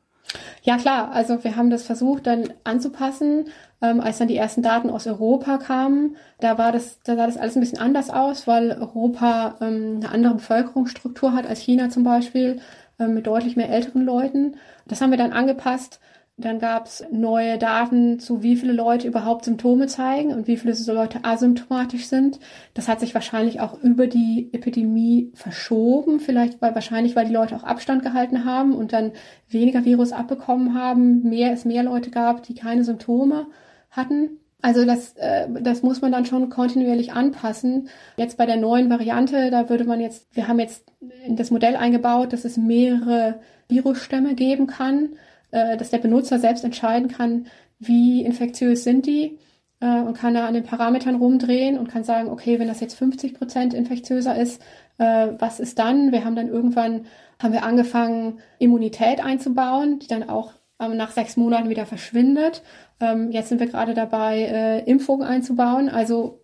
[0.62, 3.48] Ja klar, also wir haben das versucht dann anzupassen,
[3.80, 6.16] ähm, als dann die ersten Daten aus Europa kamen.
[6.40, 10.10] Da war das, da sah das alles ein bisschen anders aus, weil Europa ähm, eine
[10.10, 12.60] andere Bevölkerungsstruktur hat als China zum Beispiel,
[12.98, 14.56] ähm, mit deutlich mehr älteren Leuten.
[14.86, 16.00] Das haben wir dann angepasst.
[16.40, 20.72] Dann gab es neue Daten zu, wie viele Leute überhaupt Symptome zeigen und wie viele
[20.92, 22.38] Leute asymptomatisch sind.
[22.74, 27.56] Das hat sich wahrscheinlich auch über die Epidemie verschoben, vielleicht weil wahrscheinlich, weil die Leute
[27.56, 29.12] auch Abstand gehalten haben und dann
[29.48, 33.48] weniger Virus abbekommen haben, mehr es mehr Leute gab, die keine Symptome
[33.90, 34.38] hatten.
[34.60, 37.88] Also das, äh, das muss man dann schon kontinuierlich anpassen.
[38.16, 40.84] Jetzt bei der neuen Variante, da würde man jetzt, wir haben jetzt
[41.24, 45.10] in das Modell eingebaut, dass es mehrere Virusstämme geben kann,
[45.52, 47.46] äh, dass der Benutzer selbst entscheiden kann,
[47.78, 49.38] wie infektiös sind die
[49.80, 52.94] äh, und kann da an den Parametern rumdrehen und kann sagen, okay, wenn das jetzt
[52.98, 54.60] 50 Prozent infektiöser ist,
[54.98, 56.12] äh, was ist dann?
[56.12, 57.06] Wir haben dann irgendwann,
[57.40, 62.62] haben wir angefangen, Immunität einzubauen, die dann auch ähm, nach sechs Monaten wieder verschwindet.
[63.00, 65.88] Ähm, jetzt sind wir gerade dabei, äh, Impfungen einzubauen.
[65.88, 66.40] Also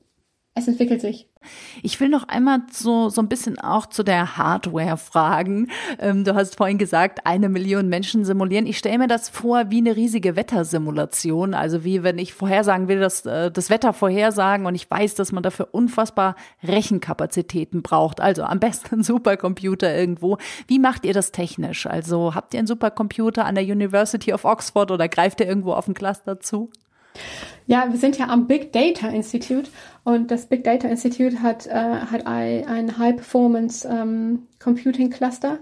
[0.57, 1.27] es entwickelt sich.
[1.83, 5.69] Ich will noch einmal so, so ein bisschen auch zu der Hardware fragen.
[5.99, 8.67] Ähm, du hast vorhin gesagt, eine Million Menschen simulieren.
[8.67, 11.55] Ich stelle mir das vor wie eine riesige Wettersimulation.
[11.55, 15.33] Also wie wenn ich vorhersagen will, dass äh, das Wetter vorhersagen und ich weiß, dass
[15.33, 18.21] man dafür unfassbar Rechenkapazitäten braucht.
[18.21, 20.39] Also am besten ein Supercomputer irgendwo.
[20.69, 21.87] Wie macht ihr das technisch?
[21.87, 25.89] Also habt ihr einen Supercomputer an der University of Oxford oder greift ihr irgendwo auf
[25.89, 26.71] ein Cluster zu?
[27.67, 29.71] Ja, wir sind ja am Big Data Institute
[30.05, 35.59] und das Big Data Institute hat, äh, hat ein, High Performance ähm, Computing Cluster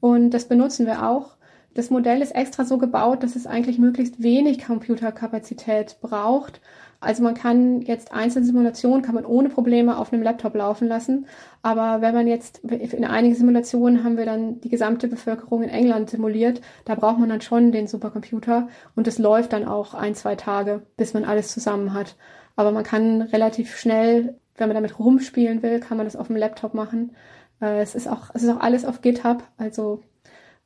[0.00, 1.35] und das benutzen wir auch.
[1.76, 6.60] Das Modell ist extra so gebaut, dass es eigentlich möglichst wenig Computerkapazität braucht
[7.00, 11.26] also man kann jetzt einzelne Simulationen kann man ohne Probleme auf einem Laptop laufen lassen.
[11.62, 16.10] Aber wenn man jetzt in einigen Simulationen haben wir dann die gesamte Bevölkerung in England
[16.10, 20.36] simuliert, da braucht man dann schon den Supercomputer und es läuft dann auch ein, zwei
[20.36, 22.16] Tage, bis man alles zusammen hat.
[22.56, 26.36] Aber man kann relativ schnell, wenn man damit rumspielen will, kann man das auf dem
[26.36, 27.14] Laptop machen.
[27.60, 29.42] Äh, es ist auch, es ist auch alles auf GitHub.
[29.58, 30.02] Also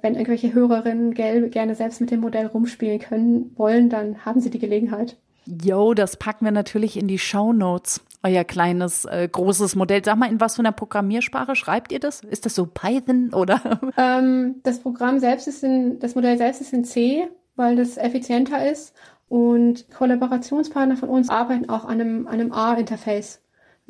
[0.02, 4.58] wenn irgendwelche Hörerinnen gerne selbst mit dem Modell rumspielen können wollen, dann haben sie die
[4.58, 5.16] Gelegenheit.
[5.46, 8.00] Yo, das packen wir natürlich in die Show Notes.
[8.22, 10.04] Euer kleines, äh, großes Modell.
[10.04, 12.20] Sag mal, in was für einer Programmiersprache schreibt ihr das?
[12.20, 13.80] Ist das so Python oder?
[13.96, 18.70] Ähm, das Programm selbst ist in, das Modell selbst ist in C, weil das effizienter
[18.70, 18.94] ist.
[19.28, 23.40] Und Kollaborationspartner von uns arbeiten auch an einem, an einem R-Interface.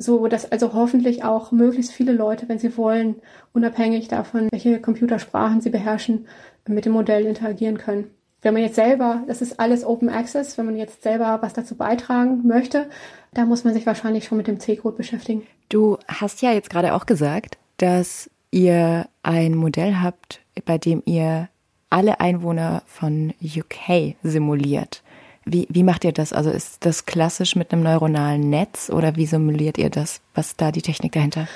[0.01, 3.17] So, dass also hoffentlich auch möglichst viele Leute, wenn sie wollen,
[3.53, 6.25] unabhängig davon, welche Computersprachen sie beherrschen,
[6.67, 8.09] mit dem Modell interagieren können.
[8.41, 11.75] Wenn man jetzt selber, das ist alles Open Access, wenn man jetzt selber was dazu
[11.75, 12.89] beitragen möchte,
[13.35, 15.45] da muss man sich wahrscheinlich schon mit dem C-Code beschäftigen.
[15.69, 21.49] Du hast ja jetzt gerade auch gesagt, dass ihr ein Modell habt, bei dem ihr
[21.91, 25.03] alle Einwohner von UK simuliert.
[25.45, 26.33] Wie, wie macht ihr das?
[26.33, 30.21] Also ist das klassisch mit einem neuronalen Netz oder wie simuliert ihr das?
[30.35, 31.47] Was ist da die Technik dahinter?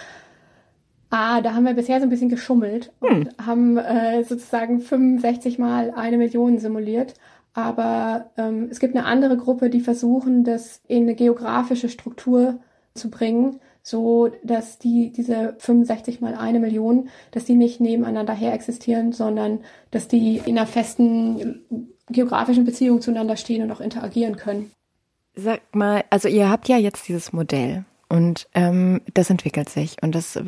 [1.11, 3.45] Ah, da haben wir bisher so ein bisschen geschummelt und hm.
[3.45, 7.13] haben äh, sozusagen 65 mal eine Million simuliert.
[7.53, 12.59] Aber ähm, es gibt eine andere Gruppe, die versuchen, das in eine geografische Struktur
[12.95, 18.53] zu bringen, so dass die diese 65 mal eine Million, dass die nicht nebeneinander her
[18.53, 19.59] existieren, sondern
[19.91, 24.71] dass die in einer festen geografischen Beziehung zueinander stehen und auch interagieren können.
[25.35, 30.15] Sag mal, also ihr habt ja jetzt dieses Modell und ähm, das entwickelt sich und
[30.15, 30.39] das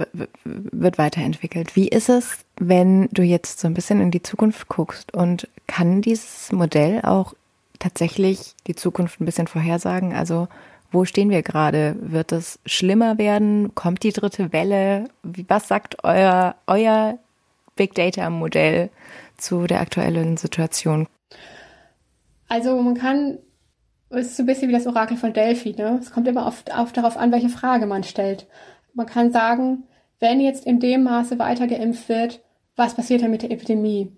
[0.44, 1.76] wird weiterentwickelt.
[1.76, 6.02] Wie ist es, wenn du jetzt so ein bisschen in die Zukunft guckst und kann
[6.02, 7.34] dieses Modell auch
[7.80, 10.14] tatsächlich die Zukunft ein bisschen vorhersagen?
[10.14, 10.48] Also
[10.92, 11.98] wo stehen wir gerade?
[12.00, 13.76] Wird es schlimmer werden?
[13.76, 15.10] Kommt die dritte Welle?
[15.24, 17.18] Was sagt euer, euer
[17.76, 18.90] Big Data Modell
[19.38, 21.08] zu der aktuellen Situation?
[22.48, 23.40] Also man kann
[24.10, 25.76] es ist so ein bisschen wie das Orakel von Delphi.
[25.78, 26.00] Ne?
[26.02, 28.48] Es kommt immer oft, oft darauf an, welche Frage man stellt.
[28.94, 29.84] Man kann sagen,
[30.20, 32.42] wenn jetzt in dem Maße weiter geimpft wird,
[32.76, 34.12] was passiert dann mit der Epidemie?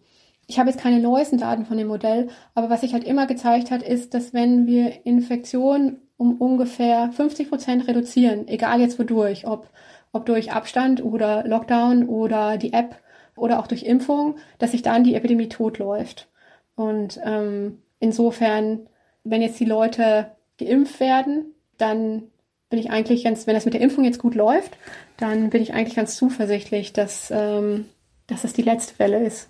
[0.47, 3.71] Ich habe jetzt keine neuesten Daten von dem Modell, aber was sich halt immer gezeigt
[3.71, 9.69] hat, ist, dass wenn wir Infektionen um ungefähr 50 Prozent reduzieren, egal jetzt wodurch, ob,
[10.11, 12.95] ob durch Abstand oder Lockdown oder die App
[13.35, 16.27] oder auch durch Impfung, dass sich dann die Epidemie totläuft.
[16.75, 18.87] Und ähm, insofern
[19.23, 22.23] wenn jetzt die Leute geimpft werden, dann
[22.69, 24.77] bin ich eigentlich ganz, wenn das mit der Impfung jetzt gut läuft,
[25.17, 27.85] dann bin ich eigentlich ganz zuversichtlich, dass, ähm,
[28.27, 29.49] dass das die letzte Welle ist.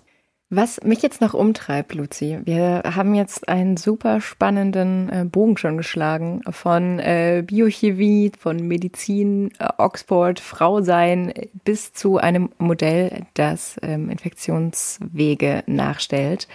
[0.52, 5.76] Was mich jetzt noch umtreibt, Luzi, wir haben jetzt einen super spannenden äh, Bogen schon
[5.76, 11.32] geschlagen von äh, Biochemie, von Medizin, äh, Oxford, Frau sein
[11.62, 16.48] bis zu einem Modell, das ähm, Infektionswege nachstellt.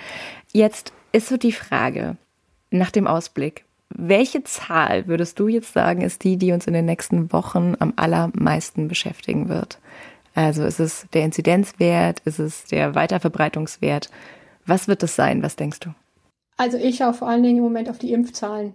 [0.51, 2.17] Jetzt ist so die Frage,
[2.71, 6.85] nach dem Ausblick, welche Zahl würdest du jetzt sagen, ist die, die uns in den
[6.85, 9.79] nächsten Wochen am allermeisten beschäftigen wird?
[10.33, 14.09] Also ist es der Inzidenzwert, ist es der Weiterverbreitungswert?
[14.65, 15.41] Was wird es sein?
[15.41, 15.91] Was denkst du?
[16.57, 18.73] Also ich schaue vor allen Dingen im Moment auf die Impfzahlen.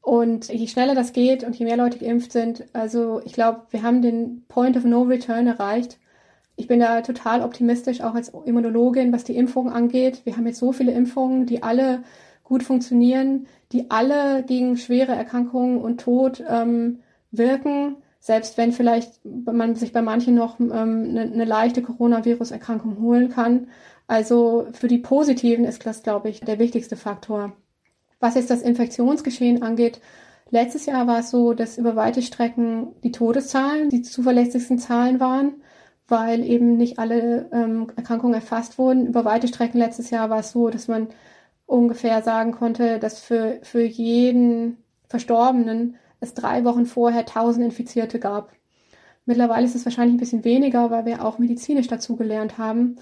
[0.00, 3.82] Und je schneller das geht und je mehr Leute geimpft sind, also ich glaube, wir
[3.82, 5.98] haben den Point of No Return erreicht.
[6.56, 10.22] Ich bin da total optimistisch, auch als Immunologin, was die Impfungen angeht.
[10.24, 12.04] Wir haben jetzt so viele Impfungen, die alle
[12.44, 19.74] gut funktionieren, die alle gegen schwere Erkrankungen und Tod ähm, wirken, selbst wenn vielleicht man
[19.74, 23.68] sich bei manchen noch ähm, eine, eine leichte Coronavirus-Erkrankung holen kann.
[24.06, 27.52] Also für die Positiven ist das, glaube ich, der wichtigste Faktor.
[28.20, 30.00] Was jetzt das Infektionsgeschehen angeht,
[30.50, 35.54] letztes Jahr war es so, dass über weite Strecken die Todeszahlen die zuverlässigsten Zahlen waren,
[36.08, 39.06] weil eben nicht alle ähm, Erkrankungen erfasst wurden.
[39.06, 41.08] Über weite Strecken letztes Jahr war es so, dass man
[41.66, 48.52] ungefähr sagen konnte, dass für, für jeden Verstorbenen es drei Wochen vorher 1000 Infizierte gab.
[49.26, 52.96] Mittlerweile ist es wahrscheinlich ein bisschen weniger, weil wir auch medizinisch dazu gelernt haben.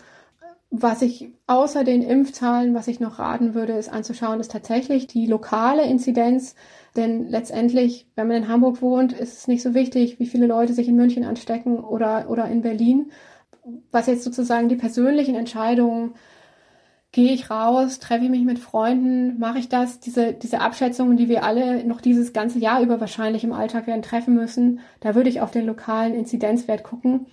[0.74, 5.26] Was ich außer den Impfzahlen, was ich noch raten würde, ist anzuschauen, ist tatsächlich die
[5.26, 6.54] lokale Inzidenz.
[6.96, 10.72] Denn letztendlich, wenn man in Hamburg wohnt, ist es nicht so wichtig, wie viele Leute
[10.72, 13.12] sich in München anstecken oder, oder in Berlin.
[13.90, 16.14] Was jetzt sozusagen die persönlichen Entscheidungen
[17.12, 21.28] gehe ich raus, treffe ich mich mit Freunden, mache ich das, diese, diese Abschätzungen, die
[21.28, 25.28] wir alle noch dieses ganze Jahr über wahrscheinlich im Alltag werden treffen müssen, da würde
[25.28, 27.26] ich auf den lokalen Inzidenzwert gucken.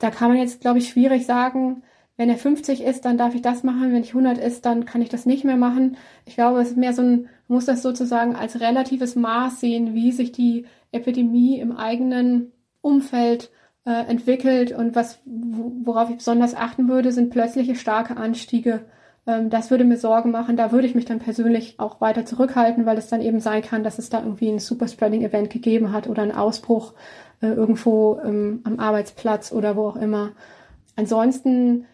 [0.00, 1.84] Da kann man jetzt, glaube ich, schwierig sagen,
[2.22, 5.02] wenn er 50 ist, dann darf ich das machen, wenn ich 100 ist, dann kann
[5.02, 5.96] ich das nicht mehr machen.
[6.24, 10.12] Ich glaube, es ist mehr so ein, muss das sozusagen als relatives Maß sehen, wie
[10.12, 13.50] sich die Epidemie im eigenen Umfeld
[13.84, 18.84] äh, entwickelt und was, worauf ich besonders achten würde, sind plötzliche starke Anstiege
[19.26, 20.56] ähm, das würde mir Sorgen machen.
[20.56, 23.82] Da würde ich mich dann persönlich auch weiter zurückhalten, weil es dann eben sein kann,
[23.82, 26.94] dass es da irgendwie ein Superspreading-Event gegeben hat oder einen Ausbruch
[27.40, 30.32] äh, irgendwo ähm, am Arbeitsplatz oder wo auch immer.
[30.96, 31.86] Ansonsten,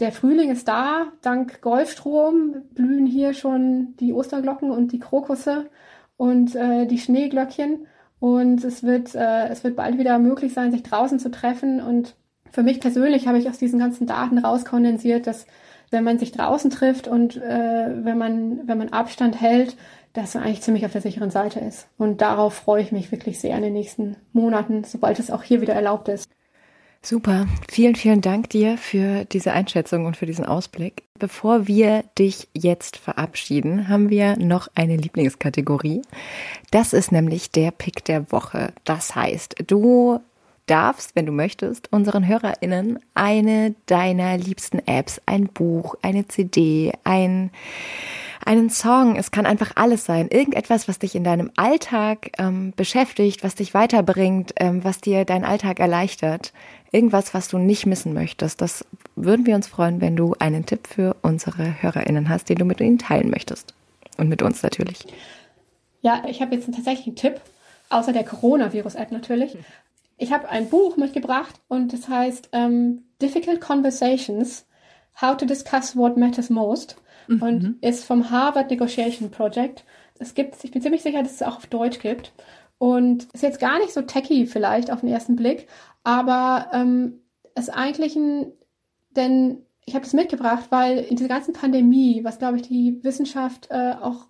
[0.00, 1.12] der Frühling ist da.
[1.22, 5.68] Dank Golfstrom blühen hier schon die Osterglocken und die Krokusse
[6.16, 7.86] und äh, die Schneeglöckchen.
[8.20, 11.80] Und es wird, äh, es wird bald wieder möglich sein, sich draußen zu treffen.
[11.80, 12.16] Und
[12.50, 15.46] für mich persönlich habe ich aus diesen ganzen Daten rauskondensiert, dass
[15.90, 19.76] wenn man sich draußen trifft und äh, wenn man wenn man Abstand hält,
[20.12, 21.88] dass man eigentlich ziemlich auf der sicheren Seite ist.
[21.96, 25.60] Und darauf freue ich mich wirklich sehr in den nächsten Monaten, sobald es auch hier
[25.60, 26.28] wieder erlaubt ist.
[27.00, 27.46] Super.
[27.70, 31.04] Vielen, vielen Dank dir für diese Einschätzung und für diesen Ausblick.
[31.18, 36.02] Bevor wir dich jetzt verabschieden, haben wir noch eine Lieblingskategorie.
[36.70, 38.72] Das ist nämlich der Pick der Woche.
[38.84, 40.20] Das heißt, du
[40.68, 47.50] darfst, wenn du möchtest, unseren HörerInnen eine deiner liebsten Apps, ein Buch, eine CD, ein,
[48.44, 50.28] einen Song, es kann einfach alles sein.
[50.28, 55.44] Irgendetwas, was dich in deinem Alltag ähm, beschäftigt, was dich weiterbringt, ähm, was dir deinen
[55.44, 56.52] Alltag erleichtert.
[56.90, 58.60] Irgendwas, was du nicht missen möchtest.
[58.60, 62.64] Das würden wir uns freuen, wenn du einen Tipp für unsere HörerInnen hast, den du
[62.64, 63.74] mit ihnen teilen möchtest.
[64.16, 65.06] Und mit uns natürlich.
[66.00, 67.40] Ja, ich habe jetzt tatsächlich einen Tipp,
[67.90, 69.56] außer der Coronavirus-App natürlich.
[70.16, 74.66] Ich habe ein Buch mitgebracht und das heißt ähm, Difficult Conversations,
[75.20, 76.96] How to Discuss What Matters Most
[77.28, 77.42] mhm.
[77.42, 79.84] und ist vom Harvard Negotiation Project.
[80.18, 82.32] Es gibt, ich bin ziemlich sicher, dass es auch auf Deutsch gibt
[82.78, 85.68] und ist jetzt gar nicht so techy vielleicht auf den ersten Blick,
[86.04, 87.20] aber ähm,
[87.54, 88.52] ist eigentlich ein,
[89.10, 93.68] denn ich habe das mitgebracht, weil in dieser ganzen Pandemie, was glaube ich die Wissenschaft
[93.70, 94.26] äh, auch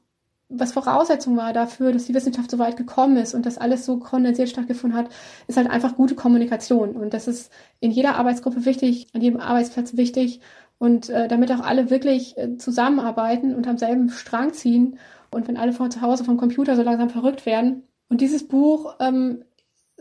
[0.49, 3.99] was Voraussetzung war dafür, dass die Wissenschaft so weit gekommen ist und das alles so
[3.99, 5.11] kondensiert stattgefunden hat,
[5.47, 6.97] ist halt einfach gute Kommunikation.
[6.97, 10.41] Und das ist in jeder Arbeitsgruppe wichtig, an jedem Arbeitsplatz wichtig.
[10.79, 14.99] Und äh, damit auch alle wirklich äh, zusammenarbeiten und am selben Strang ziehen.
[15.31, 17.83] Und wenn alle von zu Hause vom Computer so langsam verrückt werden.
[18.09, 19.45] Und dieses Buch ähm,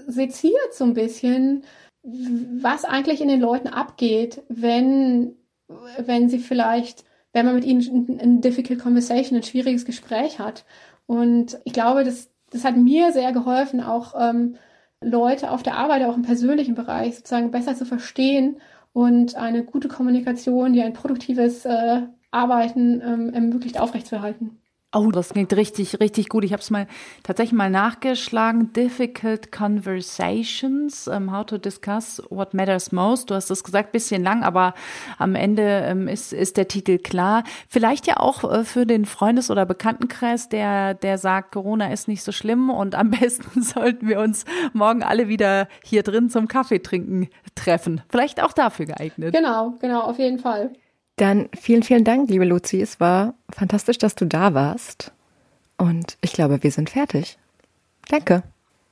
[0.06, 1.64] seziert so ein bisschen,
[2.04, 5.36] was eigentlich in den Leuten abgeht, wenn,
[6.00, 7.04] wenn sie vielleicht
[7.38, 10.66] wenn man mit ihnen ein difficult conversation, ein schwieriges Gespräch hat.
[11.06, 14.56] Und ich glaube, das, das hat mir sehr geholfen, auch ähm,
[15.02, 18.58] Leute auf der Arbeit, auch im persönlichen Bereich sozusagen besser zu verstehen
[18.92, 24.60] und eine gute Kommunikation, die ein produktives äh, Arbeiten ähm, ermöglicht, aufrechtzuerhalten.
[24.98, 26.44] Oh, das klingt richtig, richtig gut.
[26.44, 26.88] Ich habe es mal
[27.22, 28.74] tatsächlich mal nachgeschlagen.
[28.74, 33.30] Difficult Conversations, um, ähm, How to Discuss What Matters Most.
[33.30, 34.74] Du hast es gesagt, bisschen lang, aber
[35.20, 37.44] am Ende um, ähm, ist, ist der Titel klar.
[37.70, 42.24] Vielleicht ja auch uh, für den Freundes- oder Bekanntenkreis, der, der sagt, Corona ist nicht
[42.24, 46.80] so schlimm und am besten sollten wir uns morgen alle wieder hier drin zum Kaffee
[46.80, 48.02] trinken treffen.
[48.10, 49.36] Vielleicht auch dafür geeignet.
[49.36, 50.72] Genau, genau, auf jeden Fall.
[51.18, 52.80] Dann vielen, vielen Dank, liebe Luzi.
[52.80, 55.12] Es war fantastisch, dass du da warst.
[55.78, 57.38] Und ich glaube, wir sind fertig.
[58.08, 58.44] Danke.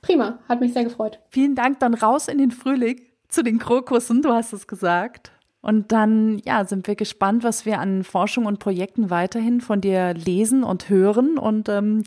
[0.02, 1.20] Prima, hat mich sehr gefreut.
[1.30, 1.80] Vielen Dank.
[1.80, 3.00] Dann raus in den Frühling
[3.30, 5.32] zu den Krokussen, du hast es gesagt.
[5.62, 10.14] Und dann, ja, sind wir gespannt, was wir an Forschung und Projekten weiterhin von dir
[10.14, 11.38] lesen und hören.
[11.38, 12.04] Und ähm,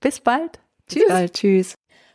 [0.00, 0.60] bis bald.
[0.88, 1.02] Tschüss.
[1.04, 1.32] Bis bald.
[1.34, 1.74] Tschüss.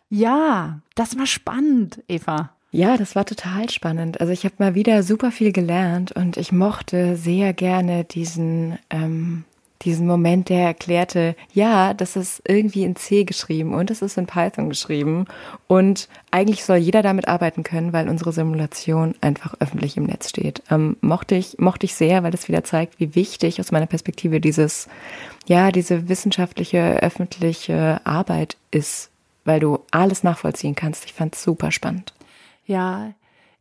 [0.10, 2.57] Ja, das war spannend, Eva.
[2.78, 4.22] Ja, das war total spannend.
[4.22, 9.46] Also ich habe mal wieder super viel gelernt und ich mochte sehr gerne diesen ähm,
[9.82, 14.28] diesen Moment, der erklärte, ja, das ist irgendwie in C geschrieben und es ist in
[14.28, 15.26] Python geschrieben
[15.66, 20.62] und eigentlich soll jeder damit arbeiten können, weil unsere Simulation einfach öffentlich im Netz steht.
[20.70, 24.40] Ähm, mochte ich, mochte ich sehr, weil es wieder zeigt, wie wichtig aus meiner Perspektive
[24.40, 24.88] dieses,
[25.48, 29.10] ja, diese wissenschaftliche, öffentliche Arbeit ist,
[29.46, 31.06] weil du alles nachvollziehen kannst.
[31.06, 32.14] Ich fand es super spannend.
[32.68, 33.14] Ja,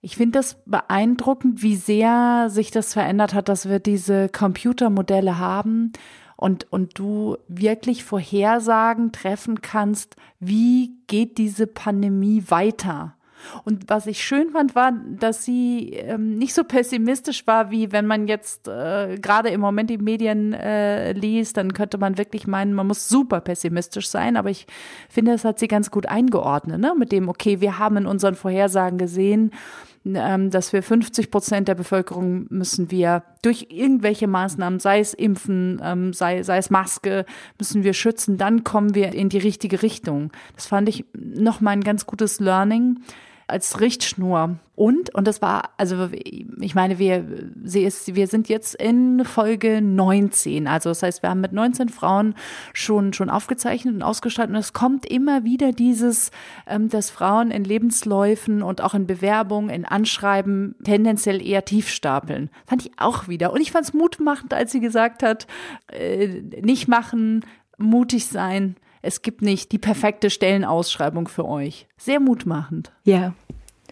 [0.02, 5.92] ich finde das beeindruckend, wie sehr sich das verändert hat, dass wir diese Computermodelle haben
[6.36, 13.15] und, und du wirklich Vorhersagen treffen kannst, wie geht diese Pandemie weiter.
[13.64, 18.06] Und was ich schön fand, war, dass sie ähm, nicht so pessimistisch war, wie wenn
[18.06, 22.74] man jetzt äh, gerade im Moment die Medien äh, liest, dann könnte man wirklich meinen,
[22.74, 24.36] man muss super pessimistisch sein.
[24.36, 24.66] Aber ich
[25.08, 26.94] finde, das hat sie ganz gut eingeordnet, ne?
[26.96, 29.52] Mit dem, okay, wir haben in unseren Vorhersagen gesehen,
[30.14, 35.80] ähm, dass wir 50 Prozent der Bevölkerung müssen wir durch irgendwelche Maßnahmen, sei es Impfen,
[35.82, 37.24] ähm, sei, sei es Maske,
[37.58, 40.30] müssen wir schützen, dann kommen wir in die richtige Richtung.
[40.54, 42.98] Das fand ich nochmal ein ganz gutes Learning
[43.48, 44.58] als Richtschnur.
[44.74, 47.24] Und, und das war, also ich meine, wir,
[47.64, 50.66] sie ist, wir sind jetzt in Folge 19.
[50.66, 52.34] Also das heißt, wir haben mit 19 Frauen
[52.74, 54.54] schon, schon aufgezeichnet und ausgestaltet.
[54.54, 56.30] Und es kommt immer wieder dieses,
[56.66, 62.50] ähm, dass Frauen in Lebensläufen und auch in Bewerbungen, in Anschreiben tendenziell eher tief stapeln.
[62.66, 63.52] Fand ich auch wieder.
[63.52, 65.46] Und ich fand es mutmachend, als sie gesagt hat,
[65.90, 67.46] äh, nicht machen,
[67.78, 68.76] mutig sein
[69.06, 71.86] es gibt nicht die perfekte Stellenausschreibung für euch.
[71.96, 72.92] Sehr mutmachend.
[73.04, 73.34] Ja.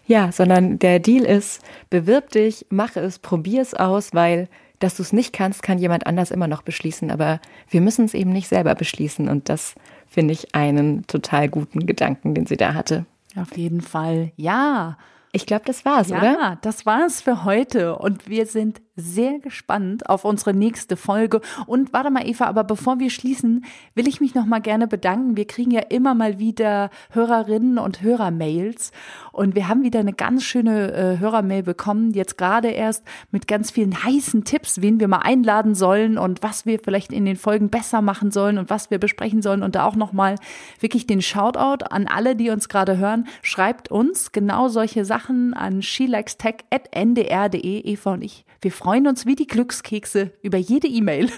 [0.07, 4.49] Ja, sondern der Deal ist, bewirb dich, mache es, probier es aus, weil
[4.81, 7.41] dass du es nicht kannst, kann jemand anders immer noch beschließen, aber
[7.71, 9.75] wir müssen es eben nicht selber beschließen und das
[10.07, 13.07] finde ich einen total guten Gedanken, den sie da hatte.
[13.37, 14.33] Auf jeden Fall.
[14.37, 14.99] Ja.
[15.33, 16.33] Ich glaube, das war's, ja, oder?
[16.33, 17.97] Ja, das war's für heute.
[17.97, 21.41] Und wir sind sehr gespannt auf unsere nächste Folge.
[21.67, 23.65] Und warte mal, Eva, aber bevor wir schließen,
[23.95, 25.37] will ich mich noch mal gerne bedanken.
[25.37, 28.93] Wir kriegen ja immer mal wieder Hörerinnen und Hörermails.
[29.33, 33.73] Und wir haben wieder eine ganz schöne äh, Hörermail bekommen, jetzt gerade erst mit ganz
[33.73, 37.69] vielen heißen Tipps, wen wir mal einladen sollen und was wir vielleicht in den Folgen
[37.71, 39.65] besser machen sollen und was wir besprechen sollen.
[39.65, 40.37] Und da auch noch mal
[40.79, 43.27] wirklich den Shoutout an alle, die uns gerade hören.
[43.43, 47.81] Schreibt uns genau solche Sachen an shelikestech.ndr.de.
[47.81, 51.31] Eva und ich, wir freuen uns wie die Glückskekse über jede E-Mail.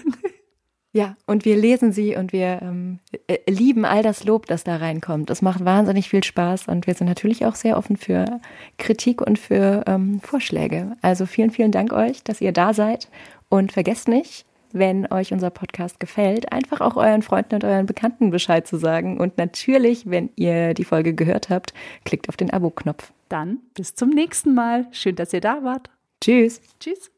[0.93, 2.97] Ja, und wir lesen sie und wir ähm,
[3.27, 5.29] äh, lieben all das Lob, das da reinkommt.
[5.29, 8.39] Es macht wahnsinnig viel Spaß und wir sind natürlich auch sehr offen für
[8.79, 10.95] Kritik und für ähm, Vorschläge.
[11.03, 13.09] Also vielen, vielen Dank euch, dass ihr da seid
[13.49, 18.31] und vergesst nicht, wenn euch unser Podcast gefällt, einfach auch euren Freunden und euren Bekannten
[18.31, 19.19] Bescheid zu sagen.
[19.19, 21.73] Und natürlich, wenn ihr die Folge gehört habt,
[22.05, 23.11] klickt auf den Abo-Knopf.
[23.29, 24.87] Dann bis zum nächsten Mal.
[24.91, 25.89] Schön, dass ihr da wart.
[26.21, 26.61] Tschüss.
[26.79, 27.11] Tschüss.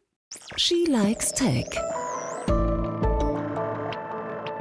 [0.58, 1.66] She Likes Tech.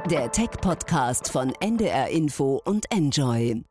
[0.09, 3.63] Der Tech-Podcast von NDR Info und Enjoy.